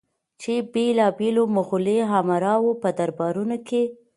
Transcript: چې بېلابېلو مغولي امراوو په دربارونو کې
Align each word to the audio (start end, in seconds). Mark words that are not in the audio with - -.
چې 0.41 0.53
بېلابېلو 0.73 1.43
مغولي 1.55 1.97
امراوو 2.19 2.79
په 2.81 2.89
دربارونو 2.97 3.57
کې 3.67 3.83